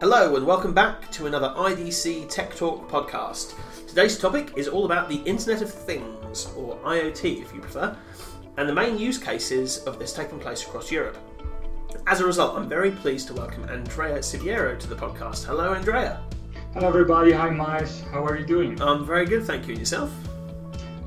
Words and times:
Hello, 0.00 0.36
and 0.36 0.46
welcome 0.46 0.72
back 0.72 1.10
to 1.10 1.26
another 1.26 1.52
IDC 1.56 2.28
Tech 2.28 2.54
Talk 2.54 2.88
podcast. 2.88 3.54
Today's 3.88 4.16
topic 4.16 4.52
is 4.56 4.68
all 4.68 4.84
about 4.84 5.08
the 5.08 5.16
Internet 5.22 5.60
of 5.60 5.74
Things, 5.74 6.52
or 6.56 6.76
IoT 6.84 7.42
if 7.42 7.52
you 7.52 7.60
prefer, 7.60 7.96
and 8.58 8.68
the 8.68 8.72
main 8.72 8.96
use 8.96 9.18
cases 9.18 9.78
of 9.78 9.98
this 9.98 10.12
taking 10.12 10.38
place 10.38 10.64
across 10.64 10.92
Europe. 10.92 11.18
As 12.06 12.20
a 12.20 12.24
result, 12.24 12.56
I'm 12.56 12.68
very 12.68 12.92
pleased 12.92 13.26
to 13.26 13.34
welcome 13.34 13.68
Andrea 13.68 14.18
Siviero 14.18 14.78
to 14.78 14.86
the 14.86 14.94
podcast. 14.94 15.44
Hello, 15.44 15.74
Andrea. 15.74 16.22
Hello, 16.74 16.86
everybody. 16.86 17.32
Hi, 17.32 17.50
Miles. 17.50 18.02
How 18.12 18.24
are 18.24 18.36
you 18.38 18.46
doing? 18.46 18.80
I'm 18.80 19.04
very 19.04 19.26
good, 19.26 19.42
thank 19.46 19.66
you. 19.66 19.72
And 19.72 19.80
yourself? 19.80 20.12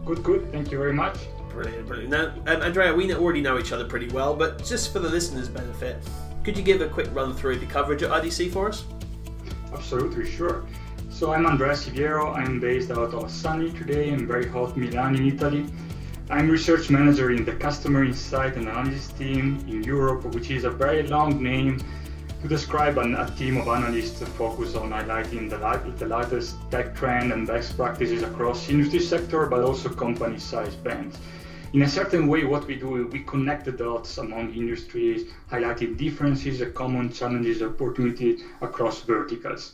Good, 0.04 0.22
good. 0.22 0.52
Thank 0.52 0.70
you 0.70 0.78
very 0.78 0.94
much. 0.94 1.18
Brilliant, 1.48 1.88
brilliant. 1.88 2.10
Now, 2.10 2.54
um, 2.54 2.62
Andrea, 2.62 2.94
we 2.94 3.14
already 3.16 3.40
know 3.40 3.58
each 3.58 3.72
other 3.72 3.86
pretty 3.86 4.10
well, 4.10 4.36
but 4.36 4.66
just 4.66 4.92
for 4.92 5.00
the 5.00 5.08
listeners' 5.08 5.48
benefit, 5.48 6.04
could 6.44 6.58
you 6.58 6.64
give 6.64 6.82
a 6.82 6.88
quick 6.88 7.08
run 7.14 7.34
through 7.34 7.58
the 7.60 7.66
coverage 7.68 8.02
at 8.02 8.10
IDC 8.10 8.52
for 8.52 8.70
us? 8.70 8.86
Absolutely, 9.72 10.30
sure. 10.30 10.66
So 11.10 11.34
I'm 11.34 11.46
Andrea 11.46 11.74
Siviero. 11.74 12.36
I'm 12.36 12.60
based 12.60 12.90
out 12.90 13.14
of 13.14 13.30
sunny 13.30 13.72
today 13.72 14.10
in 14.10 14.26
very 14.28 14.48
hot 14.48 14.76
Milan 14.76 15.16
in 15.16 15.28
Italy. 15.28 15.68
I'm 16.32 16.50
research 16.50 16.90
manager 16.90 17.30
in 17.30 17.46
the 17.46 17.52
customer 17.54 18.04
insight 18.04 18.56
and 18.56 18.68
analysis 18.68 19.10
team 19.10 19.64
in 19.68 19.84
Europe, 19.84 20.24
which 20.34 20.50
is 20.50 20.64
a 20.64 20.72
very 20.72 21.04
long 21.04 21.44
name 21.44 21.80
to 22.42 22.48
describe 22.48 22.98
an, 22.98 23.14
a 23.16 23.30
team 23.38 23.58
of 23.58 23.68
analysts 23.68 24.24
focused 24.30 24.76
on 24.76 24.90
highlighting 24.90 25.48
the, 25.48 25.58
the 25.98 26.08
latest 26.08 26.56
tech 26.72 26.96
trend 26.96 27.32
and 27.32 27.46
best 27.46 27.78
practices 27.78 28.24
across 28.24 28.68
industry 28.68 29.00
sector, 29.00 29.46
but 29.46 29.62
also 29.62 29.90
company 29.90 30.40
size 30.40 30.76
bands 30.76 31.20
in 31.74 31.84
a 31.84 31.88
certain 31.88 32.28
way, 32.28 32.44
what 32.44 32.68
we 32.68 32.76
do, 32.76 32.98
is 32.98 33.14
we 33.14 33.20
connect 33.24 33.66
the 33.66 33.72
dots 33.72 34.18
among 34.18 34.54
industries, 34.54 35.30
highlighting 35.50 35.98
differences, 35.98 36.62
common 36.74 37.12
challenges, 37.12 37.62
opportunities 37.62 38.42
across 38.60 39.02
verticals. 39.04 39.74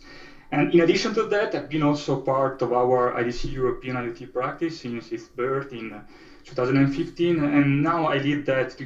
And 0.52 0.74
in 0.74 0.82
addition 0.82 1.14
to 1.16 1.24
that, 1.24 1.56
I've 1.56 1.70
been 1.70 1.84
also 1.84 2.22
part 2.22 2.62
of 2.62 2.72
our 2.72 3.14
IDC 3.14 3.52
European 3.52 3.96
IoT 3.98 4.32
practice 4.32 4.80
since 4.80 5.12
its 5.12 5.24
birth 5.24 5.74
in 5.74 6.02
2015, 6.46 7.44
and 7.44 7.84
now 7.84 8.06
I 8.06 8.18
lead 8.20 8.46
that 8.46 8.80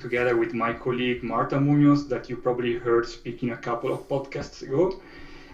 together 0.00 0.36
with 0.36 0.52
my 0.52 0.72
colleague 0.72 1.22
Marta 1.22 1.58
Munoz, 1.58 2.06
that 2.08 2.28
you 2.28 2.36
probably 2.36 2.74
heard 2.74 3.08
speaking 3.08 3.50
a 3.50 3.56
couple 3.56 3.92
of 3.92 4.06
podcasts 4.08 4.62
ago. 4.62 5.00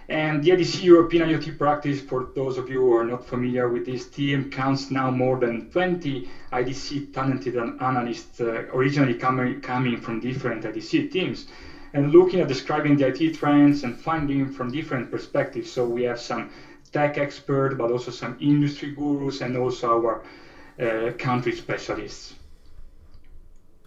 And 0.09 0.43
the 0.43 0.51
IDC 0.51 0.83
European 0.85 1.29
IoT 1.29 1.59
practice, 1.59 2.01
for 2.01 2.29
those 2.35 2.57
of 2.57 2.71
you 2.71 2.81
who 2.81 2.95
are 2.95 3.05
not 3.05 3.27
familiar 3.27 3.69
with 3.69 3.85
this 3.85 4.09
team, 4.09 4.51
counts 4.51 4.91
now 4.91 5.11
more 5.11 5.39
than 5.39 5.71
20 5.71 6.27
IDC 6.51 7.13
talented 7.13 7.57
analysts, 7.57 8.41
uh, 8.41 8.65
originally 8.73 9.15
coming, 9.15 9.61
coming 9.61 10.01
from 10.01 10.21
different 10.21 10.65
IDC 10.65 11.13
teams, 11.13 11.47
and 11.93 12.11
looking 12.11 12.41
at 12.41 12.49
describing 12.49 12.97
the 12.97 13.07
IT 13.07 13.35
trends 13.35 13.85
and 13.85 14.01
finding 14.01 14.51
from 14.51 14.73
different 14.73 15.11
perspectives. 15.11 15.71
So 15.71 15.87
we 15.87 16.05
have 16.05 16.19
some 16.19 16.51
tech 16.91 17.19
experts, 17.19 17.75
but 17.77 17.91
also 17.91 18.11
some 18.11 18.39
industry 18.41 18.93
gurus, 18.93 19.43
and 19.43 19.59
also 19.59 19.93
our 19.93 20.25
uh, 20.81 21.13
country 21.19 21.53
specialists. 21.53 22.35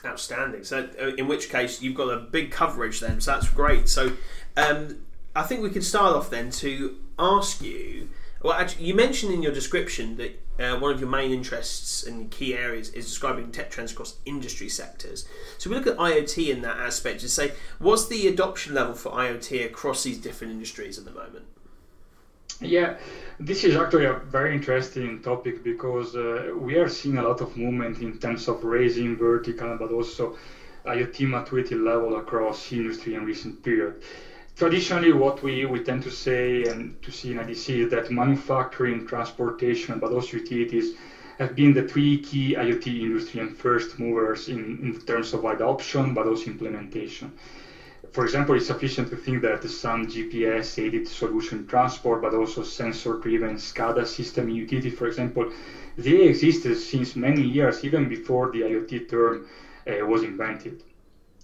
Outstanding. 0.05 0.63
So, 0.63 0.87
uh, 0.99 1.15
in 1.15 1.27
which 1.27 1.49
case, 1.49 1.81
you've 1.81 1.95
got 1.95 2.09
a 2.09 2.17
big 2.17 2.51
coverage 2.51 2.99
then. 2.99 3.21
So 3.21 3.31
that's 3.31 3.49
great. 3.49 3.87
So, 3.87 4.13
um, 4.57 4.97
I 5.35 5.43
think 5.43 5.61
we 5.61 5.69
could 5.69 5.83
start 5.83 6.15
off 6.15 6.29
then 6.29 6.51
to 6.51 6.97
ask 7.17 7.61
you. 7.61 8.09
Well, 8.43 8.53
actually, 8.53 8.85
you 8.85 8.95
mentioned 8.95 9.33
in 9.33 9.43
your 9.43 9.53
description 9.53 10.17
that 10.17 10.41
uh, 10.59 10.77
one 10.79 10.91
of 10.91 10.99
your 10.99 11.09
main 11.09 11.31
interests 11.31 12.05
and 12.05 12.29
key 12.29 12.53
areas 12.55 12.89
is 12.89 13.05
describing 13.05 13.51
tech 13.51 13.69
trends 13.69 13.91
across 13.93 14.15
industry 14.25 14.67
sectors. 14.67 15.27
So 15.57 15.69
we 15.69 15.75
look 15.75 15.87
at 15.87 15.97
IoT 15.97 16.49
in 16.49 16.61
that 16.63 16.77
aspect 16.77 17.21
and 17.21 17.29
say, 17.29 17.53
what's 17.79 18.07
the 18.07 18.27
adoption 18.27 18.73
level 18.73 18.93
for 18.93 19.11
IoT 19.11 19.65
across 19.65 20.03
these 20.03 20.17
different 20.17 20.53
industries 20.53 20.97
at 20.97 21.05
the 21.05 21.11
moment? 21.11 21.45
Yeah, 22.59 22.97
this 23.39 23.63
is 23.63 23.75
actually 23.75 24.05
a 24.05 24.13
very 24.13 24.53
interesting 24.53 25.21
topic 25.21 25.63
because 25.63 26.15
uh, 26.15 26.51
we 26.55 26.75
are 26.75 26.89
seeing 26.89 27.17
a 27.17 27.23
lot 27.23 27.41
of 27.41 27.55
movement 27.55 28.01
in 28.01 28.19
terms 28.19 28.47
of 28.47 28.63
raising 28.63 29.15
vertical, 29.15 29.77
but 29.77 29.91
also 29.91 30.37
IoT 30.85 31.27
maturity 31.27 31.75
level 31.75 32.17
across 32.17 32.71
industry 32.71 33.15
in 33.15 33.25
recent 33.25 33.63
period 33.63 34.01
traditionally 34.55 35.11
what 35.11 35.43
we, 35.43 35.65
we 35.65 35.79
tend 35.83 36.03
to 36.03 36.11
say 36.11 36.63
and 36.63 37.01
to 37.01 37.11
see 37.11 37.31
in 37.31 37.37
IDC 37.37 37.83
is 37.85 37.89
that 37.89 38.11
manufacturing, 38.11 39.05
transportation, 39.05 39.99
but 39.99 40.11
also 40.11 40.37
utilities 40.37 40.93
have 41.37 41.55
been 41.55 41.73
the 41.73 41.81
three 41.81 42.17
key 42.17 42.55
IoT 42.55 43.01
industry 43.01 43.39
and 43.41 43.51
first 43.57 43.99
movers 43.99 44.47
in, 44.47 44.77
in 44.81 44.93
terms 44.99 45.33
of 45.33 45.43
adoption, 45.45 46.13
but 46.13 46.27
also 46.27 46.49
implementation. 46.51 47.31
For 48.11 48.23
example, 48.23 48.55
it's 48.55 48.65
sufficient 48.67 49.09
to 49.09 49.15
think 49.15 49.41
that 49.41 49.67
some 49.69 50.05
GPS-aided 50.05 51.07
solution 51.07 51.65
transport, 51.65 52.21
but 52.21 52.33
also 52.33 52.61
sensor-driven 52.61 53.55
SCADA 53.55 54.05
system 54.05 54.49
utility, 54.49 54.89
for 54.89 55.07
example, 55.07 55.45
they 55.97 56.23
existed 56.23 56.75
since 56.77 57.15
many 57.15 57.41
years, 57.41 57.83
even 57.83 58.07
before 58.07 58.47
the 58.51 58.61
IoT 58.61 59.07
term 59.07 59.41
uh, 59.87 60.05
was 60.05 60.23
invented. 60.23 60.83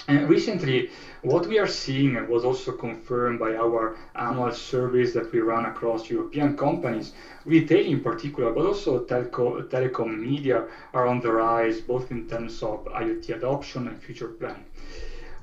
And 0.06 0.30
recently, 0.30 0.90
what 1.22 1.48
we 1.48 1.60
are 1.60 1.68
seeing 1.68 2.28
was 2.28 2.44
also 2.46 2.72
confirmed 2.72 3.40
by 3.40 3.56
our 3.56 3.96
annual 4.16 4.52
surveys 4.52 5.14
that 5.14 5.32
we 5.32 5.40
run 5.40 5.66
across 5.66 6.10
European 6.10 6.56
companies, 6.56 7.14
retail 7.46 7.86
in 7.86 8.02
particular, 8.02 8.52
but 8.52 8.66
also 8.66 9.00
telco, 9.06 9.62
telecom 9.68 10.20
media 10.20 10.64
are 10.94 11.06
on 11.06 11.20
the 11.20 11.32
rise, 11.32 11.82
both 11.82 12.12
in 12.12 12.28
terms 12.28 12.64
of 12.64 12.86
IoT 12.86 13.36
adoption 13.36 13.88
and 13.88 14.02
future 14.02 14.28
planning. 14.28 14.66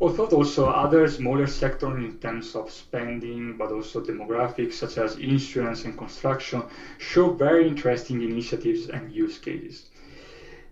Although 0.00 0.26
also 0.26 0.66
other 0.66 1.06
smaller 1.08 1.46
sectors 1.46 1.96
in 1.96 2.18
terms 2.18 2.54
of 2.54 2.70
spending, 2.70 3.56
but 3.56 3.70
also 3.70 4.00
demographics 4.00 4.74
such 4.74 4.98
as 4.98 5.14
insurance 5.16 5.84
and 5.84 5.96
construction, 5.96 6.64
show 6.98 7.28
very 7.28 7.66
interesting 7.66 8.22
initiatives 8.22 8.88
and 8.88 9.10
use 9.12 9.38
cases. 9.38 9.84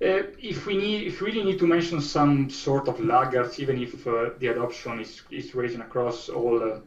Uh, 0.02 0.24
if 0.40 0.66
we 0.66 0.76
need, 0.76 1.06
if 1.06 1.20
we 1.20 1.30
really 1.30 1.44
need 1.44 1.58
to 1.60 1.66
mention 1.66 2.00
some 2.00 2.50
sort 2.50 2.88
of 2.88 2.98
laggards, 2.98 3.60
even 3.60 3.80
if 3.80 4.04
uh, 4.06 4.30
the 4.40 4.48
adoption 4.48 4.98
is, 4.98 5.22
is 5.30 5.54
rising 5.54 5.80
across 5.80 6.28
all 6.28 6.60
uh, 6.60 6.80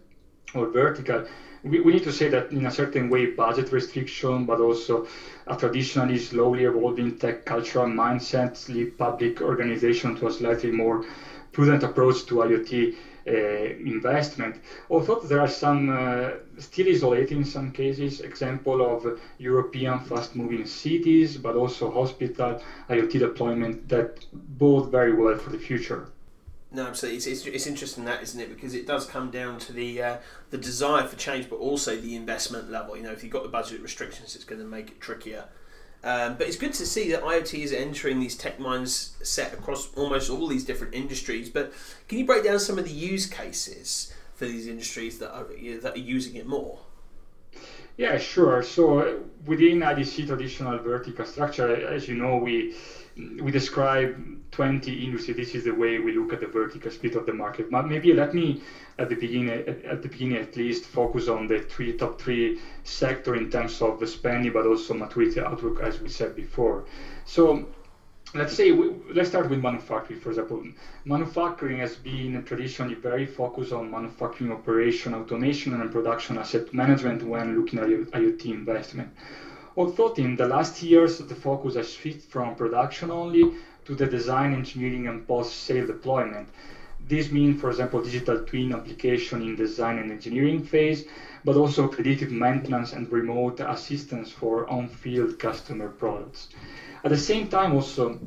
all 0.53 0.65
vertical, 0.65 1.23
we, 1.63 1.79
we 1.79 1.93
need 1.93 2.03
to 2.03 2.11
say 2.11 2.27
that 2.27 2.51
in 2.51 2.65
a 2.65 2.71
certain 2.71 3.09
way, 3.09 3.25
budget 3.27 3.71
restriction, 3.71 4.45
but 4.45 4.59
also 4.59 5.07
a 5.47 5.55
traditionally 5.55 6.17
slowly 6.17 6.65
evolving 6.65 7.17
tech 7.17 7.45
cultural 7.45 7.85
mindset 7.85 8.67
lead 8.67 8.97
public 8.97 9.41
organization 9.41 10.13
to 10.15 10.27
a 10.27 10.31
slightly 10.31 10.71
more 10.71 11.05
prudent 11.55 11.83
approach 11.83 12.25
to 12.25 12.35
IoT 12.35 12.95
uh, 13.27 13.31
investment. 13.95 14.55
Although 14.89 15.21
there 15.21 15.39
are 15.39 15.47
some 15.47 15.89
uh, 15.89 16.31
still 16.59 16.88
isolated 16.89 17.31
in 17.31 17.45
some 17.45 17.71
cases, 17.71 18.19
example 18.19 18.77
of 18.85 19.19
European 19.39 19.99
fast-moving 19.99 20.65
cities, 20.65 21.38
but 21.38 21.55
also 21.55 21.89
hospital 21.89 22.61
IoT 22.89 23.13
deployment 23.19 23.88
that 23.89 24.09
bode 24.33 24.91
very 24.91 25.13
well 25.13 25.38
for 25.38 25.49
the 25.49 25.57
future. 25.57 26.09
No, 26.71 26.88
absolutely. 26.88 27.17
It's, 27.17 27.27
it's, 27.27 27.45
it's, 27.45 27.67
interesting 27.67 28.03
that, 28.03 28.21
isn't 28.21 28.39
it? 28.39 28.49
Because 28.53 28.73
it 28.73 28.85
does 28.85 29.05
come 29.05 29.31
down 29.31 29.59
to 29.59 29.71
the 29.71 30.03
uh, 30.03 30.17
the 30.49 30.57
desire 30.57 31.07
for 31.07 31.15
change, 31.15 31.49
but 31.49 31.55
also 31.55 31.95
the 31.95 32.15
investment 32.17 32.69
level. 32.69 32.97
You 32.97 33.03
know, 33.03 33.13
if 33.13 33.23
you've 33.23 33.31
got 33.31 33.44
the 33.44 33.49
budget 33.49 33.81
restrictions, 33.81 34.35
it's 34.35 34.44
going 34.44 34.59
to 34.59 34.67
make 34.67 34.89
it 34.89 34.99
trickier. 34.99 35.45
Um, 36.05 36.35
but 36.38 36.45
it's 36.47 36.55
good 36.55 36.73
to 36.73 36.85
see 36.85 37.11
that 37.11 37.23
IoT 37.23 37.63
is 37.63 37.73
entering 37.73 38.19
these 38.19 38.35
tech 38.35 38.59
minds 38.59 39.16
set 39.23 39.53
across 39.53 39.91
almost 39.95 40.29
all 40.29 40.47
these 40.47 40.63
different 40.63 40.93
industries. 40.93 41.49
But 41.49 41.73
can 42.07 42.19
you 42.19 42.25
break 42.25 42.43
down 42.43 42.59
some 42.59 42.77
of 42.77 42.85
the 42.85 42.91
use 42.91 43.25
cases 43.25 44.13
for 44.35 44.45
these 44.45 44.67
industries 44.67 45.17
that 45.17 45.33
are 45.33 45.47
that 45.81 45.95
are 45.95 45.99
using 45.99 46.35
it 46.35 46.45
more? 46.45 46.77
Yeah, 47.97 48.19
sure. 48.19 48.61
So 48.61 49.23
within 49.45 49.79
IDC 49.79 50.27
traditional 50.27 50.77
vertical 50.77 51.25
structure, 51.25 51.73
as 51.88 52.07
you 52.07 52.15
know, 52.15 52.38
we 52.38 52.75
we 53.17 53.51
describe 53.51 54.15
20 54.51 55.05
industries. 55.05 55.37
This 55.37 55.55
is 55.55 55.63
the 55.63 55.73
way 55.73 55.99
we 55.99 56.11
look 56.11 56.33
at 56.33 56.41
the 56.41 56.47
vertical 56.47 56.91
split 56.91 57.15
of 57.15 57.25
the 57.25 57.33
market. 57.33 57.71
But 57.71 57.87
maybe 57.87 58.13
let 58.13 58.33
me, 58.33 58.61
at 58.99 59.09
the 59.09 59.15
beginning, 59.15 59.50
at 59.50 60.01
the 60.01 60.09
beginning 60.09 60.38
at 60.38 60.56
least, 60.56 60.85
focus 60.85 61.27
on 61.27 61.47
the 61.47 61.59
three 61.59 61.94
top 61.94 62.19
three 62.19 62.59
sector 62.83 63.35
in 63.35 63.50
terms 63.50 63.81
of 63.81 64.00
the 64.00 64.07
spending, 64.07 64.51
but 64.51 64.65
also 64.65 64.94
maturity 64.94 65.39
outlook, 65.39 65.79
as 65.79 66.00
we 66.00 66.09
said 66.09 66.35
before. 66.35 66.83
So 67.25 67.65
let's 68.33 68.53
say 68.53 68.71
we, 68.71 68.89
let's 69.13 69.29
start 69.29 69.50
with 69.50 69.59
manufacturing 69.59 70.19
for 70.19 70.29
example 70.29 70.61
manufacturing 71.06 71.77
has 71.77 71.95
been 71.95 72.44
traditionally 72.44 72.95
very 72.95 73.25
focused 73.25 73.71
on 73.71 73.89
manufacturing 73.89 74.51
operation 74.51 75.13
automation 75.13 75.73
and 75.73 75.89
production 75.91 76.38
asset 76.38 76.73
management 76.73 77.23
when 77.23 77.56
looking 77.56 77.79
at 77.79 77.88
iot 77.88 78.45
investment 78.45 79.09
Although 79.77 80.13
in 80.13 80.38
the 80.38 80.48
last 80.48 80.81
years, 80.81 81.18
the 81.18 81.36
focus 81.36 81.75
has 81.75 81.92
shifted 81.92 82.24
from 82.24 82.56
production 82.56 83.12
only 83.12 83.56
to 83.86 83.94
the 83.95 84.06
design, 84.06 84.54
engineering, 84.54 85.07
and 85.07 85.27
post-sale 85.27 85.86
deployment. 85.86 86.48
This 87.07 87.30
means, 87.31 87.60
for 87.60 87.69
example, 87.69 88.01
digital 88.01 88.39
twin 88.39 88.74
application 88.74 89.42
in 89.42 89.56
design 89.56 90.00
and 90.00 90.12
engineering 90.12 90.63
phase, 90.63 91.06
but 91.44 91.57
also 91.57 91.88
predictive 91.88 92.31
maintenance 92.31 92.94
and 92.94 93.12
remote 93.12 93.60
assistance 93.60 94.31
for 94.31 94.68
on-field 94.69 95.38
customer 95.38 95.89
products. 95.89 96.48
At 97.04 97.12
the 97.12 97.18
same 97.18 97.48
time, 97.48 97.74
also 97.74 98.18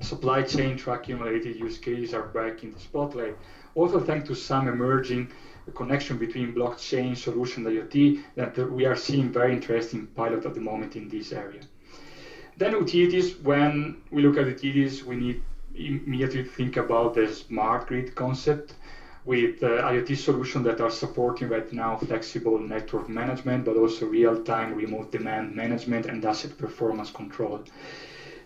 supply 0.00 0.42
chain 0.42 0.76
tracking 0.76 1.18
related 1.18 1.56
use 1.56 1.78
cases 1.78 2.14
are 2.14 2.26
back 2.28 2.62
in 2.62 2.70
the 2.72 2.78
spotlight 2.78 3.36
also 3.76 4.00
thanks 4.00 4.26
to 4.26 4.34
some 4.34 4.68
emerging 4.68 5.30
connection 5.74 6.16
between 6.16 6.54
blockchain 6.54 7.16
solution 7.16 7.64
IoT 7.64 8.22
that 8.34 8.56
we 8.72 8.86
are 8.86 8.96
seeing 8.96 9.30
very 9.30 9.52
interesting 9.52 10.06
pilot 10.08 10.46
at 10.46 10.54
the 10.54 10.60
moment 10.60 10.96
in 10.96 11.08
this 11.08 11.32
area. 11.32 11.60
Then 12.56 12.72
utilities, 12.72 13.36
when 13.38 13.98
we 14.10 14.22
look 14.22 14.38
at 14.38 14.46
utilities, 14.46 15.04
we 15.04 15.16
need 15.16 15.42
immediately 15.74 16.44
think 16.44 16.78
about 16.78 17.14
the 17.14 17.28
smart 17.28 17.86
grid 17.86 18.14
concept 18.14 18.74
with 19.26 19.62
uh, 19.62 19.82
IoT 19.90 20.16
solutions 20.16 20.64
that 20.64 20.80
are 20.80 20.90
supporting 20.90 21.48
right 21.48 21.70
now 21.72 21.96
flexible 21.96 22.58
network 22.58 23.08
management, 23.08 23.64
but 23.64 23.76
also 23.76 24.06
real-time 24.06 24.74
remote 24.74 25.12
demand 25.12 25.54
management 25.54 26.06
and 26.06 26.24
asset 26.24 26.56
performance 26.56 27.10
control. 27.10 27.62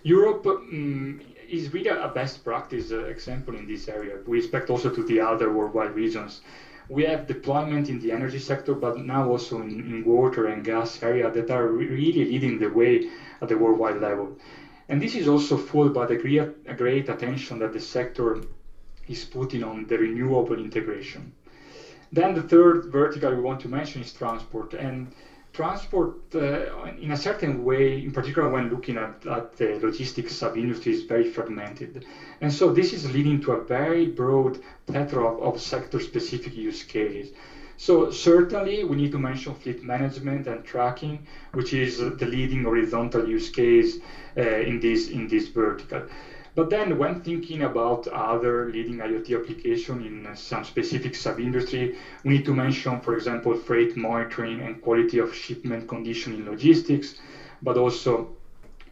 Europe 0.03 0.47
um, 0.47 1.21
is 1.51 1.73
really 1.73 1.89
a 1.89 2.09
best 2.09 2.45
practice 2.45 2.93
uh, 2.93 3.05
example 3.05 3.55
in 3.57 3.67
this 3.67 3.89
area. 3.89 4.19
We 4.27 4.39
expect 4.39 4.71
also 4.71 4.91
to 4.91 5.03
the 5.05 5.21
other 5.21 5.53
worldwide 5.53 5.95
regions. 5.95 6.41
We 6.89 7.05
have 7.05 7.27
deployment 7.27 7.89
in 7.89 8.01
the 8.01 8.13
energy 8.13 8.39
sector, 8.39 8.75
but 8.75 8.99
now 8.99 9.29
also 9.29 9.61
in, 9.63 9.71
in 9.81 10.05
water 10.05 10.47
and 10.47 10.65
gas 10.65 11.03
area 11.03 11.31
that 11.31 11.51
are 11.51 11.69
really 11.69 12.25
leading 12.25 12.59
the 12.59 12.69
way 12.69 13.09
at 13.41 13.49
the 13.49 13.59
worldwide 13.59 14.01
level. 14.01 14.37
And 14.89 15.01
this 15.01 15.15
is 15.15 15.29
also 15.29 15.57
fueled 15.57 15.95
by 15.95 16.07
the 16.07 16.17
great, 16.17 16.77
great 16.77 17.09
attention 17.09 17.61
that 17.61 17.73
the 17.73 17.81
sector 17.81 18.43
is 19.07 19.25
putting 19.25 19.63
on 19.63 19.87
the 19.87 19.99
renewable 19.99 20.59
integration. 20.59 21.33
Then 22.13 22.35
the 22.35 22.43
third 22.43 22.87
vertical 22.87 23.35
we 23.35 23.41
want 23.41 23.61
to 23.61 23.69
mention 23.69 24.03
is 24.03 24.13
transport. 24.13 24.75
And 24.75 25.13
transport, 25.53 26.17
uh, 26.35 26.85
in 27.01 27.11
a 27.13 27.17
certain 27.17 27.65
way, 27.65 28.03
in 28.03 28.13
particular 28.13 28.49
when 28.49 28.71
looking 28.71 28.97
at, 28.97 29.27
at 29.27 29.57
the 29.57 29.79
logistics 29.83 30.37
sub-industry, 30.37 30.93
is 30.93 31.03
very 31.03 31.31
fragmented. 31.31 32.05
And 32.41 32.53
so 32.53 32.73
this 32.73 32.93
is 32.93 33.11
leading 33.13 33.41
to 33.43 33.53
a 33.53 33.65
very 33.65 34.07
broad 34.07 34.61
plethora 34.87 35.27
of, 35.27 35.55
of 35.55 35.61
sector-specific 35.61 36.55
use 36.55 36.83
cases. 36.83 37.33
So 37.77 38.11
certainly 38.11 38.85
we 38.85 38.97
need 38.97 39.13
to 39.13 39.19
mention 39.19 39.55
fleet 39.55 39.83
management 39.83 40.47
and 40.47 40.63
tracking, 40.65 41.27
which 41.55 41.73
is 41.73 41.99
the 41.99 42.27
leading 42.27 42.65
horizontal 42.65 43.27
use 43.27 43.49
case 43.49 43.97
uh, 44.37 44.43
in 44.43 44.81
this 44.81 45.09
in 45.09 45.29
this 45.29 45.49
vertical. 45.49 46.03
But 46.55 46.71
then 46.71 46.99
when 46.99 47.21
thinking 47.21 47.63
about 47.63 48.09
other 48.09 48.71
leading 48.71 48.99
IoT 48.99 49.41
application 49.41 50.05
in 50.05 50.37
some 50.37 50.65
specific 50.65 51.15
sub-industry, 51.15 51.97
we 52.25 52.31
need 52.31 52.45
to 52.47 52.55
mention, 52.55 53.01
for 53.01 53.15
example, 53.15 53.55
freight 53.55 53.97
monitoring 53.97 54.61
and 54.61 54.83
quality 54.83 55.19
of 55.19 55.35
shipment 55.35 55.89
condition 55.89 56.35
in 56.35 56.51
logistics, 56.51 57.15
but 57.63 57.77
also 57.77 58.37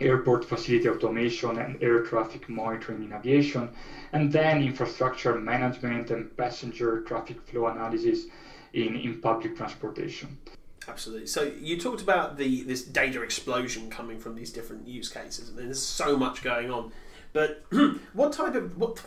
airport 0.00 0.44
facility 0.44 0.88
automation 0.88 1.58
and 1.58 1.82
air 1.82 2.04
traffic 2.04 2.48
monitoring 2.48 3.02
in 3.02 3.12
aviation, 3.12 3.68
and 4.12 4.32
then 4.32 4.62
infrastructure 4.62 5.34
management 5.34 6.10
and 6.10 6.36
passenger 6.36 7.00
traffic 7.02 7.40
flow 7.42 7.66
analysis 7.66 8.26
in, 8.72 8.94
in 8.96 9.20
public 9.20 9.56
transportation. 9.56 10.38
Absolutely. 10.86 11.26
So 11.26 11.42
you 11.60 11.78
talked 11.78 12.00
about 12.00 12.38
the 12.38 12.62
this 12.62 12.82
data 12.82 13.20
explosion 13.22 13.90
coming 13.90 14.18
from 14.18 14.34
these 14.34 14.50
different 14.50 14.88
use 14.88 15.08
cases. 15.08 15.50
I 15.50 15.56
mean, 15.56 15.66
there's 15.66 15.82
so 15.82 16.16
much 16.16 16.42
going 16.42 16.70
on. 16.70 16.92
But 17.32 17.64
what 18.12 18.32
type 18.32 18.54
of 18.54 18.76
what 18.76 19.02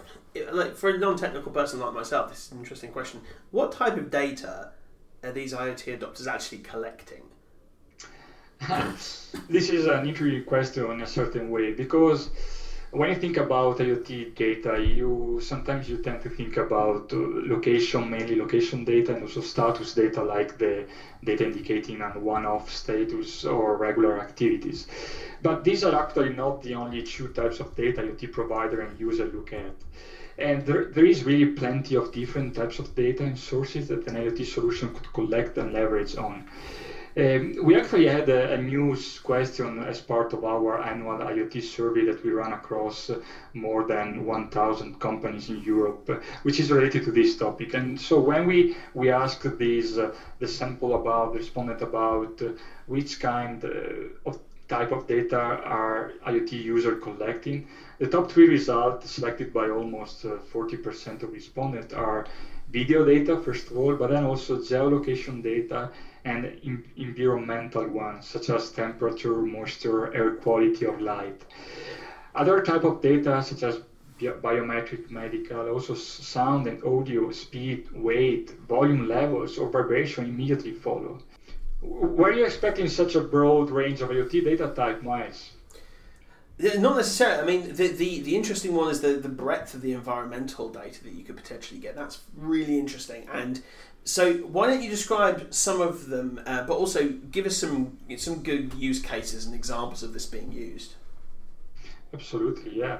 like 0.51 0.75
for 0.75 0.89
a 0.89 0.97
non-technical 0.97 1.51
person 1.51 1.79
like 1.79 1.93
myself, 1.93 2.29
this 2.29 2.45
is 2.45 2.51
an 2.51 2.59
interesting 2.59 2.91
question. 2.91 3.21
What 3.51 3.71
type 3.71 3.97
of 3.97 4.09
data 4.09 4.71
are 5.23 5.31
these 5.31 5.53
IoT 5.53 5.99
adopters 5.99 6.27
actually 6.27 6.59
collecting? 6.59 7.23
this 9.49 9.69
is 9.69 9.87
an 9.87 10.07
interesting 10.07 10.43
question 10.43 10.89
in 10.91 11.01
a 11.01 11.07
certain 11.07 11.49
way 11.49 11.73
because 11.73 12.29
when 12.91 13.09
you 13.09 13.15
think 13.15 13.37
about 13.37 13.77
IoT 13.77 14.35
data, 14.35 14.77
you 14.79 15.39
sometimes 15.41 15.87
you 15.87 15.97
tend 15.97 16.21
to 16.21 16.29
think 16.29 16.57
about 16.57 17.01
uh, 17.13 17.17
location, 17.53 18.09
mainly 18.09 18.35
location 18.35 18.83
data, 18.83 19.11
and 19.13 19.21
also 19.21 19.39
status 19.39 19.93
data, 19.93 20.21
like 20.21 20.57
the 20.57 20.83
data 21.23 21.43
indicating 21.43 22.01
an 22.01 22.21
one-off 22.21 22.69
status 22.69 23.43
or 23.45 23.75
regular 23.75 24.17
activities. 24.17 24.85
But 25.41 25.63
these 25.63 25.83
are 25.83 25.95
actually 25.95 26.29
not 26.29 26.61
the 26.61 26.73
only 26.75 27.01
two 27.01 27.27
types 27.29 27.59
of 27.59 27.73
data 27.75 28.01
IoT 28.01 28.29
provider 28.31 28.81
and 28.81 28.99
user 28.99 29.25
look 29.25 29.53
at. 29.53 29.73
And 30.37 30.61
there, 30.61 30.83
there 30.89 31.05
is 31.05 31.23
really 31.23 31.45
plenty 31.45 31.95
of 31.95 32.11
different 32.11 32.53
types 32.53 32.79
of 32.79 32.93
data 32.95 33.23
and 33.23 33.37
sources 33.37 33.87
that 33.87 34.07
an 34.07 34.15
IoT 34.15 34.45
solution 34.45 34.89
could 34.89 35.11
collect 35.13 35.57
and 35.57 35.71
leverage 35.71 36.15
on. 36.15 36.43
Um, 37.17 37.57
we 37.61 37.75
actually 37.75 38.07
had 38.07 38.29
a, 38.29 38.53
a, 38.53 38.57
news 38.57 39.19
question 39.19 39.83
as 39.83 39.99
part 39.99 40.31
of 40.31 40.45
our 40.45 40.81
annual 40.81 41.17
IoT 41.17 41.61
survey 41.61 42.05
that 42.05 42.23
we 42.23 42.31
run 42.31 42.53
across 42.53 43.11
more 43.53 43.85
than 43.85 44.25
1,000 44.25 44.97
companies 44.97 45.49
in 45.49 45.61
Europe, 45.61 46.23
which 46.43 46.61
is 46.61 46.71
related 46.71 47.03
to 47.03 47.11
this 47.11 47.35
topic. 47.35 47.73
And 47.73 47.99
so 47.99 48.17
when 48.17 48.47
we, 48.47 48.77
we 48.93 49.09
asked 49.09 49.57
these, 49.57 49.97
uh, 49.97 50.15
the 50.39 50.47
sample 50.47 50.95
about, 50.95 51.33
the 51.33 51.39
respondent 51.39 51.81
about 51.81 52.41
uh, 52.41 52.51
which 52.87 53.19
kind 53.19 53.61
uh, 53.65 54.29
of 54.29 54.39
type 54.69 54.93
of 54.93 55.05
data 55.05 55.37
are 55.37 56.13
IoT 56.25 56.53
user 56.53 56.95
collecting, 56.95 57.67
the 57.99 58.07
top 58.07 58.31
three 58.31 58.47
results 58.47 59.11
selected 59.11 59.53
by 59.53 59.69
almost 59.69 60.23
40% 60.23 61.23
uh, 61.23 61.27
of 61.27 61.33
respondents 61.33 61.93
are 61.93 62.25
video 62.71 63.03
data, 63.03 63.35
first 63.35 63.69
of 63.69 63.77
all, 63.77 63.97
but 63.97 64.11
then 64.11 64.23
also 64.23 64.59
geolocation 64.59 65.43
data 65.43 65.89
and 66.25 66.45
in, 66.63 66.83
environmental 66.97 67.87
ones, 67.87 68.27
such 68.27 68.49
as 68.49 68.71
temperature, 68.71 69.41
moisture, 69.41 70.13
air 70.13 70.35
quality 70.35 70.85
of 70.85 71.01
light. 71.01 71.41
Other 72.35 72.61
type 72.61 72.83
of 72.83 73.01
data, 73.01 73.41
such 73.43 73.63
as 73.63 73.81
biometric, 74.19 75.09
medical, 75.09 75.69
also 75.69 75.95
sound 75.95 76.67
and 76.67 76.83
audio, 76.83 77.31
speed, 77.31 77.89
weight, 77.91 78.51
volume 78.67 79.07
levels, 79.07 79.57
or 79.57 79.69
vibration 79.69 80.25
immediately 80.25 80.73
follow. 80.73 81.19
Were 81.81 82.31
you 82.31 82.45
expecting 82.45 82.87
such 82.87 83.15
a 83.15 83.21
broad 83.21 83.71
range 83.71 84.01
of 84.01 84.09
IoT 84.09 84.43
data 84.43 84.71
type, 84.75 85.01
Miles? 85.01 85.51
Not 86.61 86.97
necessarily. 86.97 87.41
I 87.41 87.45
mean, 87.45 87.75
the, 87.75 87.87
the, 87.87 88.21
the 88.21 88.35
interesting 88.35 88.75
one 88.75 88.89
is 88.89 89.01
the, 89.01 89.13
the 89.13 89.29
breadth 89.29 89.73
of 89.73 89.81
the 89.81 89.93
environmental 89.93 90.69
data 90.69 91.03
that 91.03 91.13
you 91.13 91.23
could 91.23 91.37
potentially 91.37 91.79
get. 91.79 91.95
That's 91.95 92.21
really 92.37 92.77
interesting. 92.77 93.27
And 93.31 93.61
so, 94.03 94.33
why 94.33 94.67
don't 94.67 94.81
you 94.81 94.89
describe 94.89 95.53
some 95.53 95.81
of 95.81 96.07
them, 96.07 96.41
uh, 96.45 96.63
but 96.63 96.73
also 96.73 97.09
give 97.09 97.45
us 97.45 97.57
some 97.57 97.97
some 98.17 98.41
good 98.43 98.73
use 98.73 99.01
cases 99.01 99.45
and 99.45 99.55
examples 99.55 100.03
of 100.03 100.13
this 100.13 100.25
being 100.25 100.51
used? 100.51 100.93
Absolutely, 102.13 102.77
yeah. 102.77 102.99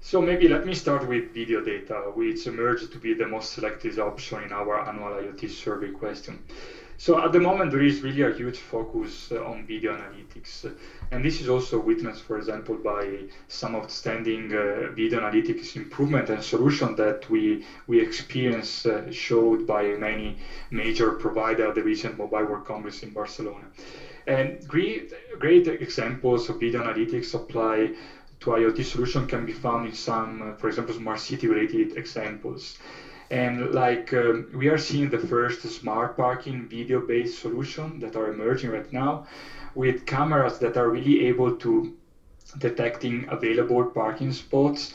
So 0.00 0.20
maybe 0.20 0.48
let 0.48 0.66
me 0.66 0.74
start 0.74 1.06
with 1.06 1.32
video 1.32 1.60
data, 1.60 2.10
which 2.14 2.46
emerged 2.48 2.90
to 2.92 2.98
be 2.98 3.14
the 3.14 3.26
most 3.26 3.52
selected 3.52 3.98
option 4.00 4.42
in 4.42 4.52
our 4.52 4.80
annual 4.88 5.10
IoT 5.10 5.48
survey 5.48 5.90
question. 5.90 6.42
So 7.02 7.20
at 7.20 7.32
the 7.32 7.40
moment, 7.40 7.72
there 7.72 7.82
is 7.82 8.00
really 8.02 8.22
a 8.22 8.32
huge 8.32 8.58
focus 8.58 9.32
uh, 9.32 9.44
on 9.44 9.66
video 9.66 9.92
analytics. 9.92 10.72
And 11.10 11.24
this 11.24 11.40
is 11.40 11.48
also 11.48 11.80
witnessed, 11.80 12.22
for 12.22 12.38
example, 12.38 12.76
by 12.76 13.24
some 13.48 13.74
outstanding 13.74 14.54
uh, 14.54 14.92
video 14.94 15.18
analytics 15.18 15.74
improvement 15.74 16.30
and 16.30 16.40
solution 16.40 16.94
that 16.94 17.28
we, 17.28 17.64
we 17.88 18.00
experience 18.00 18.86
uh, 18.86 19.10
showed 19.10 19.66
by 19.66 19.82
many 19.98 20.38
major 20.70 21.10
providers 21.14 21.70
at 21.70 21.74
the 21.74 21.82
recent 21.82 22.16
Mobile 22.16 22.44
World 22.44 22.66
Congress 22.66 23.02
in 23.02 23.10
Barcelona. 23.10 23.66
And 24.28 24.64
great, 24.68 25.12
great 25.40 25.66
examples 25.66 26.48
of 26.50 26.60
video 26.60 26.84
analytics 26.84 27.34
apply 27.34 27.96
to 28.38 28.50
IoT 28.50 28.84
solution 28.84 29.26
can 29.26 29.44
be 29.44 29.52
found 29.52 29.88
in 29.88 29.94
some, 29.94 30.54
for 30.56 30.68
example, 30.68 30.94
smart 30.94 31.18
city 31.18 31.48
related 31.48 31.96
examples. 31.96 32.78
And 33.32 33.72
like 33.74 34.12
um, 34.14 34.46
we 34.54 34.68
are 34.68 34.78
seeing 34.78 35.10
the 35.10 35.18
first 35.18 35.62
smart 35.62 36.16
parking 36.16 36.68
video-based 36.68 37.38
solution 37.40 37.98
that 38.00 38.16
are 38.16 38.28
emerging 38.28 38.70
right 38.70 38.92
now 38.92 39.26
with 39.74 40.06
cameras 40.06 40.58
that 40.60 40.76
are 40.76 40.88
really 40.90 41.26
able 41.26 41.50
to 41.64 41.92
detecting 42.58 43.24
available 43.28 43.84
parking 43.84 44.32
spots 44.32 44.92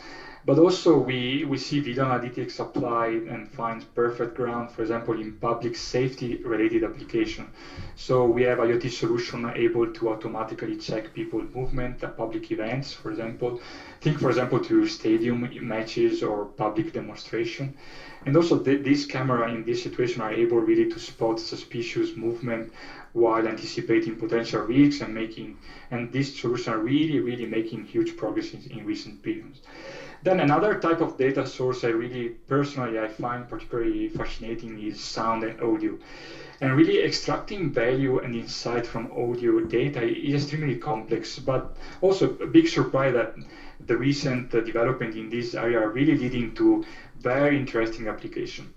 but 0.47 0.57
also 0.57 0.97
we, 0.97 1.43
we 1.43 1.57
see 1.57 1.81
video 1.81 2.05
analytics 2.05 2.57
applied 2.61 3.23
and 3.33 3.51
find 3.51 3.83
perfect 3.93 4.33
ground, 4.33 4.71
for 4.71 4.81
example, 4.81 5.13
in 5.13 5.33
public 5.33 5.75
safety 5.75 6.37
related 6.37 6.85
application. 6.85 7.51
So 7.95 8.25
we 8.25 8.43
have 8.43 8.59
IoT 8.59 8.89
solution 8.89 9.51
able 9.57 9.91
to 9.91 10.07
automatically 10.07 10.77
check 10.77 11.13
people 11.13 11.43
movement 11.53 12.01
at 12.01 12.15
public 12.15 12.49
events, 12.49 12.93
for 12.93 13.09
example. 13.09 13.59
Think, 13.99 14.19
for 14.19 14.29
example, 14.29 14.61
to 14.61 14.85
stadium 14.85 15.49
matches 15.67 16.23
or 16.23 16.45
public 16.45 16.93
demonstration. 16.93 17.75
And 18.25 18.33
also 18.33 18.57
th- 18.57 18.83
this 18.85 19.03
camera 19.03 19.51
in 19.51 19.65
this 19.65 19.83
situation 19.83 20.21
are 20.21 20.31
able 20.31 20.59
really 20.59 20.85
to 20.85 20.97
spot 20.97 21.41
suspicious 21.41 22.15
movement 22.15 22.71
while 23.11 23.45
anticipating 23.45 24.15
potential 24.15 24.61
risks 24.61 25.01
and 25.01 25.13
making, 25.13 25.57
and 25.91 26.09
this 26.13 26.33
solution 26.33 26.71
are 26.71 26.79
really, 26.79 27.19
really 27.19 27.45
making 27.45 27.83
huge 27.83 28.15
progress 28.15 28.53
in, 28.53 28.61
in 28.71 28.85
recent 28.85 29.21
periods. 29.21 29.59
Then 30.23 30.39
another 30.39 30.79
type 30.79 31.01
of 31.01 31.17
data 31.17 31.45
source 31.45 31.83
I 31.83 31.89
really 31.89 32.29
personally 32.29 32.99
I 32.99 33.07
find 33.07 33.47
particularly 33.47 34.09
fascinating 34.09 34.79
is 34.81 34.99
sound 34.99 35.43
and 35.43 35.61
audio. 35.61 35.97
And 36.59 36.75
really 36.75 37.03
extracting 37.03 37.71
value 37.71 38.19
and 38.19 38.35
insight 38.35 38.87
from 38.87 39.11
audio 39.11 39.59
data 39.59 40.01
is 40.01 40.43
extremely 40.43 40.77
complex, 40.77 41.37
but 41.37 41.77
also 42.01 42.35
a 42.37 42.47
big 42.47 42.67
surprise 42.67 43.13
that 43.13 43.35
the 43.85 43.95
recent 43.95 44.49
development 44.49 45.15
in 45.15 45.29
this 45.29 45.53
area 45.53 45.79
are 45.79 45.89
really 45.89 46.17
leading 46.17 46.55
to 46.55 46.83
very 47.19 47.57
interesting 47.57 48.07
application. 48.07 48.73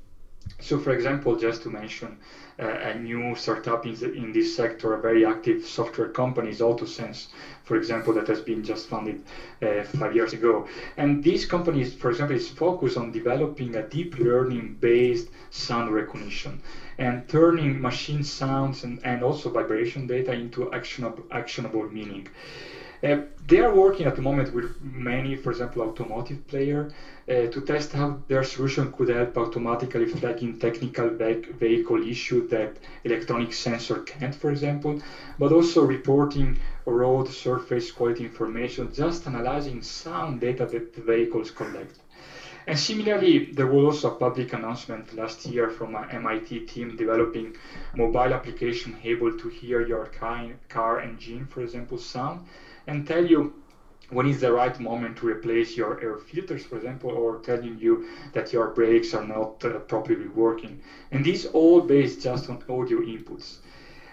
So, 0.58 0.78
for 0.78 0.90
example, 0.90 1.36
just 1.36 1.62
to 1.62 1.70
mention 1.70 2.18
uh, 2.58 2.66
a 2.66 2.94
new 2.94 3.34
startup 3.34 3.86
in, 3.86 3.94
the, 3.94 4.12
in, 4.12 4.32
this 4.32 4.54
sector, 4.54 4.94
a 4.94 5.00
very 5.00 5.24
active 5.24 5.64
software 5.64 6.08
company 6.08 6.50
is 6.50 6.60
OtoSense, 6.60 7.28
for 7.64 7.76
example, 7.76 8.12
that 8.14 8.26
has 8.26 8.40
been 8.40 8.62
just 8.62 8.88
funded 8.88 9.22
uh, 9.62 9.82
five 9.84 10.14
years 10.14 10.32
ago. 10.32 10.66
And 10.96 11.24
this 11.24 11.44
company, 11.44 11.80
is, 11.82 11.94
for 11.94 12.10
example, 12.10 12.36
is 12.36 12.48
focused 12.48 12.96
on 12.96 13.12
developing 13.12 13.76
a 13.76 13.82
deep 13.82 14.18
learning 14.18 14.76
based 14.80 15.28
sound 15.50 15.94
recognition 15.94 16.60
and 16.98 17.26
turning 17.28 17.80
machine 17.80 18.22
sounds 18.22 18.84
and, 18.84 19.00
and 19.04 19.24
also 19.24 19.48
vibration 19.50 20.06
data 20.06 20.32
into 20.32 20.70
actionable, 20.72 21.24
actionable 21.30 21.84
meaning. 21.84 22.28
Uh, 23.02 23.16
they 23.46 23.58
are 23.58 23.74
working 23.74 24.06
at 24.06 24.14
the 24.14 24.20
moment 24.20 24.52
with 24.54 24.80
many, 24.82 25.34
for 25.34 25.50
example, 25.50 25.80
automotive 25.80 26.46
player 26.46 26.92
uh, 27.28 27.46
to 27.46 27.62
test 27.62 27.92
how 27.92 28.18
their 28.28 28.44
solution 28.44 28.92
could 28.92 29.08
help 29.08 29.36
automatically 29.38 30.04
flagging 30.06 30.58
technical 30.58 31.08
vehicle 31.08 32.06
issue 32.06 32.46
that 32.48 32.76
electronic 33.04 33.54
sensor 33.54 34.00
can't, 34.02 34.34
for 34.34 34.50
example, 34.50 35.00
but 35.38 35.50
also 35.50 35.82
reporting 35.82 36.58
road 36.84 37.26
surface 37.28 37.90
quality 37.90 38.24
information, 38.24 38.92
just 38.92 39.26
analyzing 39.26 39.80
sound 39.80 40.40
data 40.40 40.66
that 40.66 40.94
the 40.94 41.00
vehicles 41.00 41.50
collect. 41.50 41.98
And 42.66 42.78
similarly, 42.78 43.46
there 43.52 43.66
was 43.66 43.84
also 43.86 44.14
a 44.14 44.18
public 44.18 44.52
announcement 44.52 45.14
last 45.16 45.46
year 45.46 45.70
from 45.70 45.94
an 45.94 46.10
MIT 46.10 46.66
team 46.66 46.96
developing 46.96 47.56
mobile 47.96 48.34
application 48.34 48.96
able 49.02 49.36
to 49.38 49.48
hear 49.48 49.80
your 49.80 50.04
car, 50.06 50.50
car 50.68 51.00
engine, 51.00 51.46
for 51.46 51.62
example, 51.62 51.96
sound 51.96 52.46
and 52.90 53.06
tell 53.06 53.24
you 53.24 53.54
when 54.10 54.26
is 54.26 54.40
the 54.40 54.50
right 54.50 54.78
moment 54.80 55.16
to 55.16 55.26
replace 55.26 55.76
your 55.76 56.02
air 56.02 56.16
filters, 56.16 56.64
for 56.64 56.76
example, 56.76 57.10
or 57.10 57.38
telling 57.38 57.78
you 57.78 58.04
that 58.32 58.52
your 58.52 58.66
brakes 58.66 59.14
are 59.14 59.24
not 59.24 59.64
uh, 59.64 59.78
properly 59.78 60.26
working. 60.26 60.82
And 61.12 61.24
these 61.24 61.46
all 61.46 61.80
based 61.80 62.20
just 62.20 62.50
on 62.50 62.58
audio 62.68 62.98
inputs. 62.98 63.58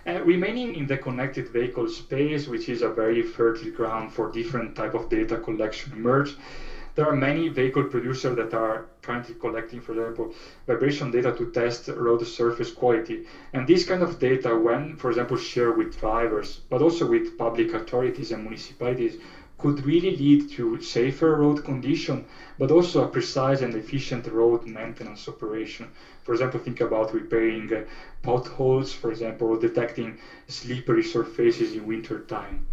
Uh, 0.06 0.22
remaining 0.24 0.76
in 0.76 0.86
the 0.86 0.96
connected 0.96 1.48
vehicle 1.50 1.88
space, 1.88 2.48
which 2.48 2.70
is 2.70 2.84
a 2.84 2.90
very 2.90 3.24
fertile 3.24 3.72
ground 3.72 4.12
for 4.12 4.28
different 4.28 4.76
type 4.76 4.94
of 4.94 5.10
data 5.10 5.38
collection 5.38 5.92
emerge, 5.92 6.36
there 6.98 7.08
are 7.08 7.16
many 7.16 7.48
vehicle 7.48 7.84
producers 7.84 8.36
that 8.36 8.56
are 8.56 8.88
currently 9.04 9.36
collecting, 9.36 9.80
for 9.80 9.92
example, 9.92 10.34
vibration 10.66 11.12
data 11.12 11.32
to 11.32 11.52
test 11.52 11.90
road 11.90 12.26
surface 12.26 12.72
quality. 12.72 13.24
And 13.54 13.68
this 13.68 13.86
kind 13.86 14.02
of 14.02 14.18
data, 14.18 14.58
when, 14.58 14.96
for 14.96 15.12
example, 15.12 15.38
shared 15.38 15.78
with 15.78 16.00
drivers, 16.00 16.62
but 16.72 16.82
also 16.82 17.06
with 17.06 17.38
public 17.38 17.76
authorities 17.76 18.32
and 18.32 18.42
municipalities, 18.42 19.20
could 19.60 19.86
really 19.86 20.18
lead 20.18 20.50
to 20.50 20.82
safer 20.82 21.36
road 21.36 21.64
condition, 21.64 22.26
but 22.58 22.72
also 22.72 23.04
a 23.04 23.08
precise 23.08 23.62
and 23.62 23.76
efficient 23.76 24.26
road 24.26 24.66
maintenance 24.66 25.28
operation. 25.28 25.88
For 26.24 26.32
example, 26.32 26.60
think 26.60 26.82
about 26.82 27.14
repairing 27.14 27.72
uh, 27.72 27.84
potholes, 28.24 28.92
for 28.92 29.12
example, 29.12 29.50
or 29.50 29.60
detecting 29.60 30.18
slippery 30.48 31.04
surfaces 31.04 31.74
in 31.76 31.86
winter 31.86 32.22
time. 32.22 32.66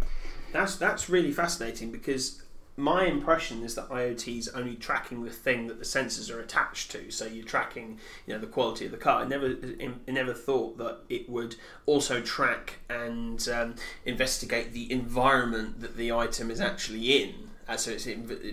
That's 0.51 0.77
that's 0.77 1.09
really 1.09 1.31
fascinating 1.31 1.91
because 1.91 2.41
my 2.77 3.05
impression 3.05 3.63
is 3.63 3.75
that 3.75 3.89
IoT 3.89 4.37
is 4.37 4.49
only 4.49 4.75
tracking 4.75 5.23
the 5.23 5.29
thing 5.29 5.67
that 5.67 5.79
the 5.79 5.85
sensors 5.85 6.33
are 6.33 6.39
attached 6.39 6.91
to. 6.91 7.09
So 7.09 7.25
you're 7.25 7.45
tracking, 7.45 7.99
you 8.25 8.33
know, 8.33 8.39
the 8.39 8.47
quality 8.47 8.85
of 8.85 8.91
the 8.91 8.97
car. 8.97 9.21
I 9.21 9.27
never, 9.27 9.55
I 9.79 10.11
never 10.11 10.33
thought 10.33 10.77
that 10.77 10.99
it 11.07 11.29
would 11.29 11.55
also 11.85 12.21
track 12.21 12.79
and 12.89 13.47
um, 13.49 13.75
investigate 14.05 14.73
the 14.73 14.91
environment 14.91 15.79
that 15.79 15.95
the 15.95 16.11
item 16.11 16.51
is 16.51 16.59
actually 16.59 17.23
in. 17.23 17.33
Uh, 17.67 17.77
so 17.77 17.91
it's 17.91 18.07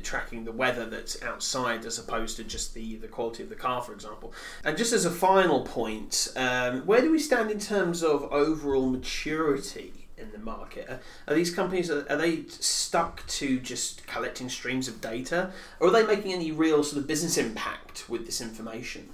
tracking 0.09 0.45
the 0.45 0.53
weather 0.53 0.87
that's 0.87 1.23
outside 1.23 1.85
as 1.85 1.99
opposed 1.99 2.37
to 2.37 2.45
just 2.45 2.73
the, 2.73 2.97
the 2.97 3.09
quality 3.09 3.43
of 3.43 3.51
the 3.51 3.55
car, 3.55 3.83
for 3.83 3.93
example. 3.93 4.33
And 4.65 4.77
just 4.79 4.93
as 4.93 5.05
a 5.05 5.11
final 5.11 5.63
point, 5.63 6.33
um, 6.35 6.87
where 6.87 7.03
do 7.03 7.11
we 7.13 7.19
stand 7.19 7.51
in 7.51 7.59
terms 7.59 8.03
of 8.03 8.23
overall 8.33 8.89
maturity? 8.89 10.02
In 10.23 10.31
the 10.31 10.39
market. 10.39 10.89
Are, 10.89 11.01
are 11.27 11.35
these 11.35 11.51
companies 11.51 11.91
are, 11.91 12.07
are, 12.09 12.17
they 12.17 12.45
stuck 12.49 13.27
to 13.27 13.59
just 13.59 14.07
collecting 14.07 14.49
streams 14.49 14.87
of 14.87 15.01
data, 15.01 15.51
or 15.81 15.89
are 15.89 15.91
they 15.91 16.07
making 16.07 16.33
any 16.33 16.53
real 16.53 16.85
sort 16.85 17.01
of 17.01 17.09
business 17.09 17.37
impact 17.37 18.09
with 18.09 18.27
this 18.27 18.41
information? 18.41 19.09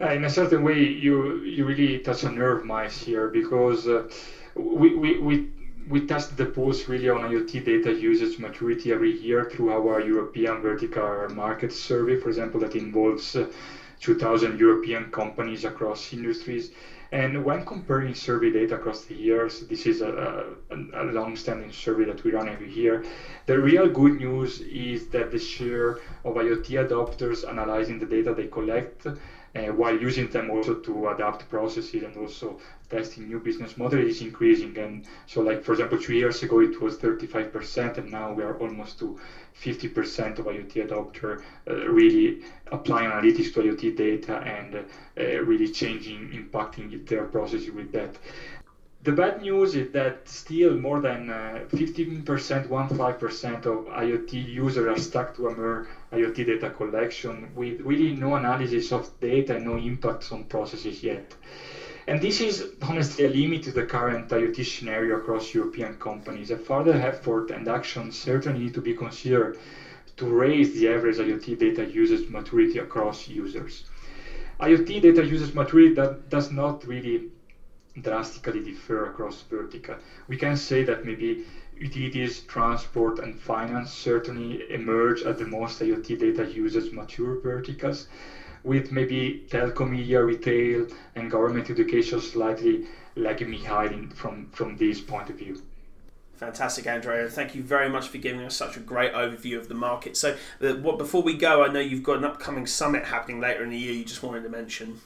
Uh, 0.00 0.12
in 0.12 0.24
a 0.24 0.30
certain 0.30 0.62
way, 0.62 0.78
you 0.80 1.40
you 1.42 1.64
really 1.64 1.98
touch 1.98 2.22
a 2.22 2.30
nerve, 2.30 2.64
Miles 2.64 2.96
here, 2.96 3.28
because 3.28 3.88
uh, 3.88 4.08
we, 4.54 4.94
we, 4.94 5.18
we 5.18 5.50
we 5.88 6.06
test 6.06 6.36
the 6.36 6.46
pulse 6.46 6.88
really 6.88 7.08
on 7.10 7.22
IoT 7.22 7.64
data 7.64 7.92
usage 7.92 8.38
maturity 8.38 8.92
every 8.92 9.18
year 9.20 9.50
through 9.50 9.72
our 9.72 10.00
European 10.00 10.62
vertical 10.62 11.28
market 11.34 11.72
survey, 11.72 12.16
for 12.16 12.28
example, 12.28 12.60
that 12.60 12.76
involves 12.76 13.34
uh, 13.34 13.46
2,000 14.00 14.58
European 14.58 15.10
companies 15.10 15.64
across 15.64 16.12
industries. 16.12 16.70
And 17.12 17.44
when 17.44 17.64
comparing 17.64 18.14
survey 18.14 18.50
data 18.50 18.74
across 18.74 19.04
the 19.04 19.14
years, 19.14 19.60
this 19.60 19.86
is 19.86 20.00
a, 20.00 20.08
a, 20.70 20.76
a 21.02 21.04
long-standing 21.04 21.70
survey 21.70 22.04
that 22.06 22.24
we 22.24 22.32
run 22.32 22.48
every 22.48 22.70
year. 22.70 23.04
The 23.46 23.58
real 23.60 23.86
good 23.88 24.14
news 24.16 24.60
is 24.60 25.06
that 25.08 25.30
the 25.30 25.38
share 25.38 25.90
of 26.24 26.34
IoT 26.34 26.68
adopters 26.88 27.46
analyzing 27.48 27.98
the 27.98 28.06
data 28.06 28.32
they 28.32 28.46
collect 28.46 29.06
while 29.54 29.98
using 29.98 30.28
them 30.28 30.50
also 30.50 30.74
to 30.74 31.08
adapt 31.08 31.48
processes 31.48 32.02
and 32.02 32.16
also 32.16 32.58
testing 32.88 33.28
new 33.28 33.38
business 33.38 33.76
models 33.76 34.04
is 34.04 34.22
increasing. 34.22 34.76
And 34.78 35.06
so, 35.26 35.42
like 35.42 35.62
for 35.62 35.72
example, 35.72 35.98
two 35.98 36.14
years 36.14 36.42
ago 36.42 36.60
it 36.60 36.80
was 36.80 36.96
35%, 36.96 37.98
and 37.98 38.10
now 38.10 38.32
we 38.32 38.42
are 38.42 38.56
almost 38.58 38.98
to 39.00 39.18
50% 39.60 40.38
of 40.38 40.46
IoT 40.46 40.88
adopter 40.88 41.42
uh, 41.68 41.74
really 41.88 42.42
applying 42.70 43.10
analytics 43.10 43.52
to 43.54 43.62
IoT 43.62 43.96
data 43.96 44.38
and 44.38 44.74
uh, 44.76 45.42
really 45.42 45.68
changing, 45.68 46.30
impacting 46.30 47.06
their 47.06 47.24
processes 47.24 47.70
with 47.70 47.92
that. 47.92 48.16
The 49.04 49.10
bad 49.10 49.42
news 49.42 49.74
is 49.74 49.90
that 49.94 50.28
still 50.28 50.76
more 50.76 51.00
than 51.00 51.28
uh, 51.28 51.64
15%, 51.70 52.22
15% 52.22 53.66
of 53.66 53.86
IoT 53.86 54.32
users 54.32 54.86
are 54.86 54.96
stuck 54.96 55.34
to 55.34 55.48
a 55.48 55.56
mere 55.56 55.88
IoT 56.12 56.46
data 56.46 56.70
collection 56.70 57.50
with 57.56 57.80
really 57.80 58.12
no 58.12 58.36
analysis 58.36 58.92
of 58.92 59.10
data 59.18 59.56
and 59.56 59.64
no 59.64 59.76
impacts 59.76 60.30
on 60.30 60.44
processes 60.44 61.02
yet. 61.02 61.34
And 62.06 62.20
this 62.22 62.40
is 62.40 62.64
honestly 62.80 63.24
a 63.24 63.28
limit 63.28 63.64
to 63.64 63.72
the 63.72 63.82
current 63.82 64.28
IoT 64.28 64.64
scenario 64.64 65.16
across 65.16 65.52
European 65.52 65.94
companies. 65.94 66.52
A 66.52 66.56
further 66.56 66.94
effort 66.94 67.50
and 67.50 67.66
action 67.66 68.12
certainly 68.12 68.60
need 68.60 68.74
to 68.74 68.80
be 68.80 68.94
considered 68.94 69.58
to 70.16 70.26
raise 70.26 70.74
the 70.74 70.86
average 70.86 71.16
IoT 71.16 71.58
data 71.58 71.84
usage 71.84 72.28
maturity 72.28 72.78
across 72.78 73.26
users. 73.26 73.82
IoT 74.60 75.02
data 75.02 75.24
usage 75.24 75.54
maturity 75.54 75.92
that 75.94 76.28
does 76.28 76.52
not 76.52 76.86
really 76.86 77.31
drastically 78.00 78.62
differ 78.62 79.10
across 79.10 79.42
vertical. 79.42 79.96
We 80.28 80.36
can 80.36 80.56
say 80.56 80.82
that 80.84 81.04
maybe 81.04 81.44
utilities, 81.78 82.40
transport, 82.40 83.18
and 83.18 83.38
finance 83.38 83.92
certainly 83.92 84.70
emerge 84.70 85.22
as 85.22 85.38
the 85.38 85.46
most 85.46 85.80
IoT 85.80 86.18
data 86.18 86.50
users 86.50 86.92
mature 86.92 87.40
verticals, 87.40 88.06
with 88.62 88.92
maybe 88.92 89.44
telecom, 89.50 89.90
media, 89.90 90.22
retail, 90.22 90.86
and 91.16 91.30
government 91.30 91.68
education 91.68 92.20
slightly 92.20 92.86
lagging 93.16 93.50
behind 93.50 94.14
from, 94.14 94.48
from 94.52 94.76
this 94.76 95.00
point 95.00 95.28
of 95.28 95.36
view. 95.36 95.60
Fantastic, 96.36 96.86
Andrea. 96.86 97.28
Thank 97.28 97.54
you 97.54 97.62
very 97.62 97.88
much 97.88 98.08
for 98.08 98.18
giving 98.18 98.40
us 98.40 98.56
such 98.56 98.76
a 98.76 98.80
great 98.80 99.12
overview 99.12 99.58
of 99.58 99.68
the 99.68 99.74
market. 99.74 100.16
So, 100.16 100.36
uh, 100.60 100.74
what, 100.74 100.98
before 100.98 101.22
we 101.22 101.36
go, 101.36 101.62
I 101.62 101.68
know 101.68 101.78
you've 101.78 102.02
got 102.02 102.18
an 102.18 102.24
upcoming 102.24 102.66
summit 102.66 103.04
happening 103.04 103.40
later 103.40 103.62
in 103.62 103.70
the 103.70 103.78
year. 103.78 103.92
You 103.92 104.04
just 104.04 104.22
wanted 104.22 104.42
to 104.42 104.48
mention. 104.48 105.00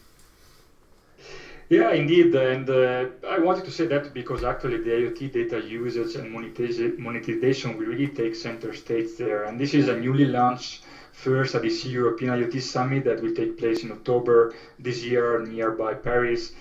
Yeah, 1.68 1.92
indeed. 1.92 2.34
And 2.34 2.68
uh, 2.70 3.06
I 3.28 3.38
wanted 3.40 3.64
to 3.64 3.70
say 3.72 3.86
that 3.86 4.14
because 4.14 4.44
actually 4.44 4.78
the 4.78 4.90
IoT 4.90 5.32
data 5.32 5.60
usage 5.60 6.14
and 6.14 6.30
monetization 6.30 7.76
will 7.76 7.86
really 7.86 8.06
take 8.08 8.36
center 8.36 8.72
stage 8.72 9.16
there. 9.18 9.44
And 9.44 9.58
this 9.58 9.74
is 9.74 9.88
a 9.88 9.96
newly 9.96 10.26
launched 10.26 10.84
first 11.12 11.54
IDC 11.54 11.90
European 11.90 12.30
IoT 12.30 12.60
Summit 12.62 13.04
that 13.04 13.20
will 13.20 13.34
take 13.34 13.58
place 13.58 13.82
in 13.82 13.90
October 13.90 14.54
this 14.78 15.02
year 15.04 15.44
nearby 15.44 15.94
Paris. 15.94 16.52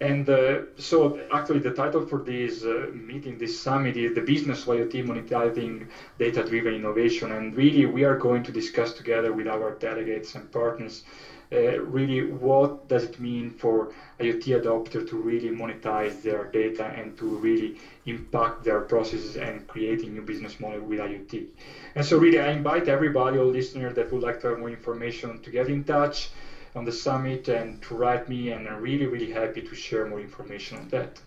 And 0.00 0.28
uh, 0.28 0.60
so, 0.76 1.18
actually, 1.30 1.60
the 1.60 1.70
title 1.70 2.02
for 2.02 2.18
this 2.18 2.64
uh, 2.64 2.90
meeting, 2.92 3.38
this 3.38 3.58
summit, 3.58 3.96
is 3.96 4.14
the 4.14 4.20
business 4.20 4.62
of 4.62 4.68
IoT 4.68 5.04
monetizing 5.06 5.88
data-driven 6.18 6.74
innovation. 6.74 7.32
And 7.32 7.54
really, 7.56 7.84
we 7.86 8.02
are 8.04 8.14
going 8.16 8.42
to 8.44 8.52
discuss 8.52 8.92
together 8.92 9.32
with 9.32 9.46
our 9.46 9.70
delegates 9.70 10.34
and 10.34 10.50
partners, 10.50 11.02
uh, 11.52 11.78
really, 11.80 12.22
what 12.22 12.88
does 12.88 13.04
it 13.04 13.18
mean 13.20 13.50
for 13.50 13.88
IoT 14.18 14.60
adopter 14.60 15.06
to 15.06 15.16
really 15.16 15.50
monetize 15.50 16.20
their 16.22 16.44
data 16.44 16.84
and 16.96 17.16
to 17.16 17.26
really 17.26 17.74
impact 18.06 18.64
their 18.64 18.80
processes 18.80 19.36
and 19.36 19.66
creating 19.68 20.14
new 20.14 20.22
business 20.22 20.58
model 20.58 20.80
with 20.80 20.98
IoT. 20.98 21.46
And 21.94 22.04
so, 22.04 22.16
really, 22.16 22.38
I 22.38 22.50
invite 22.50 22.88
everybody, 22.88 23.38
all 23.38 23.46
listeners 23.46 23.94
that 23.94 24.10
would 24.10 24.22
like 24.22 24.40
to 24.40 24.48
have 24.48 24.58
more 24.58 24.68
information, 24.70 25.38
to 25.38 25.50
get 25.50 25.68
in 25.68 25.84
touch 25.84 26.28
on 26.74 26.84
the 26.84 26.92
summit 26.92 27.48
and 27.48 27.80
to 27.82 27.94
write 27.94 28.28
me, 28.28 28.50
and 28.50 28.68
I'm 28.68 28.80
really, 28.80 29.06
really 29.06 29.30
happy 29.30 29.62
to 29.62 29.74
share 29.74 30.04
more 30.06 30.20
information 30.20 30.78
on 30.78 30.88
that. 30.88 31.20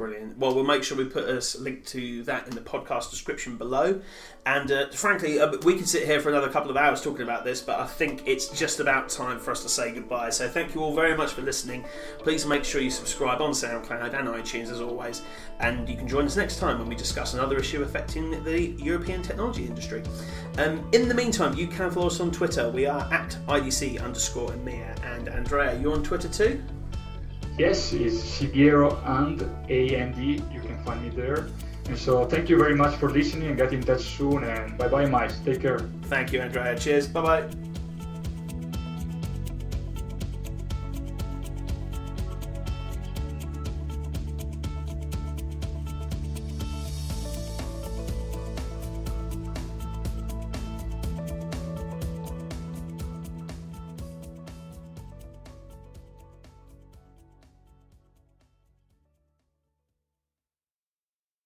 Brilliant. 0.00 0.38
Well, 0.38 0.54
we'll 0.54 0.64
make 0.64 0.82
sure 0.82 0.96
we 0.96 1.04
put 1.04 1.28
a 1.28 1.42
link 1.60 1.84
to 1.88 2.22
that 2.22 2.48
in 2.48 2.54
the 2.54 2.62
podcast 2.62 3.10
description 3.10 3.58
below. 3.58 4.00
And 4.46 4.72
uh, 4.72 4.88
frankly, 4.92 5.38
uh, 5.38 5.58
we 5.62 5.74
can 5.74 5.84
sit 5.84 6.06
here 6.06 6.20
for 6.20 6.30
another 6.30 6.48
couple 6.48 6.70
of 6.70 6.78
hours 6.78 7.02
talking 7.02 7.20
about 7.20 7.44
this, 7.44 7.60
but 7.60 7.78
I 7.78 7.86
think 7.86 8.22
it's 8.24 8.48
just 8.58 8.80
about 8.80 9.10
time 9.10 9.38
for 9.38 9.50
us 9.50 9.62
to 9.62 9.68
say 9.68 9.92
goodbye. 9.92 10.30
So 10.30 10.48
thank 10.48 10.74
you 10.74 10.80
all 10.80 10.94
very 10.94 11.14
much 11.14 11.32
for 11.34 11.42
listening. 11.42 11.84
Please 12.20 12.46
make 12.46 12.64
sure 12.64 12.80
you 12.80 12.90
subscribe 12.90 13.42
on 13.42 13.50
SoundCloud 13.50 14.18
and 14.18 14.26
iTunes 14.26 14.70
as 14.72 14.80
always. 14.80 15.20
And 15.58 15.86
you 15.86 15.98
can 15.98 16.08
join 16.08 16.24
us 16.24 16.34
next 16.34 16.58
time 16.58 16.78
when 16.78 16.88
we 16.88 16.94
discuss 16.94 17.34
another 17.34 17.58
issue 17.58 17.82
affecting 17.82 18.42
the 18.42 18.68
European 18.82 19.20
technology 19.20 19.66
industry. 19.66 20.02
Um, 20.56 20.82
in 20.92 21.08
the 21.08 21.14
meantime, 21.14 21.58
you 21.58 21.66
can 21.66 21.90
follow 21.90 22.06
us 22.06 22.20
on 22.20 22.30
Twitter. 22.30 22.70
We 22.70 22.86
are 22.86 23.02
at 23.12 23.36
IDC 23.48 24.02
underscore 24.02 24.48
EMEA. 24.48 24.98
And 25.14 25.28
Andrea, 25.28 25.78
you're 25.78 25.92
on 25.92 26.02
Twitter 26.02 26.28
too? 26.28 26.62
Yes, 27.60 27.92
it's 27.92 28.16
Siviero 28.16 28.88
and 29.20 29.42
A-N-D. 29.68 30.42
You 30.50 30.60
can 30.60 30.82
find 30.82 31.02
me 31.02 31.10
there. 31.10 31.48
And 31.88 31.98
so 31.98 32.24
thank 32.24 32.48
you 32.48 32.56
very 32.56 32.74
much 32.74 32.96
for 32.96 33.10
listening 33.10 33.48
and 33.48 33.56
get 33.58 33.74
in 33.74 33.82
touch 33.82 34.00
soon. 34.16 34.44
And 34.44 34.78
bye 34.78 34.88
bye, 34.88 35.04
Mike. 35.04 35.32
Take 35.44 35.60
care. 35.60 35.80
Thank 36.04 36.32
you, 36.32 36.40
Andrea. 36.40 36.78
Cheers. 36.78 37.06
Bye 37.08 37.20
bye. 37.20 37.69